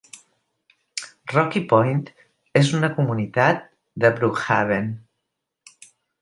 Rocky 1.33 1.61
Point 1.73 2.01
és 2.61 2.71
una 2.79 2.89
comunitat 2.95 3.61
de 4.05 4.13
Brookhaven. 4.17 4.89